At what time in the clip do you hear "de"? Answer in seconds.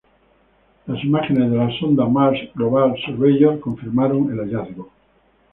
1.51-1.57